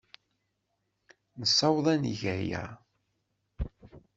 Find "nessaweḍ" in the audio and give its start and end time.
1.39-1.85